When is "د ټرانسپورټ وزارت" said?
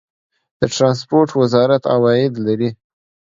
0.59-1.83